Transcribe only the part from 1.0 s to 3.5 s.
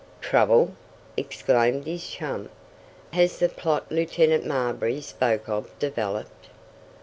exclaimed his chum. "Has